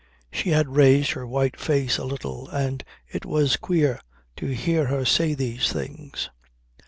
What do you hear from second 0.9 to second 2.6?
her white face a little,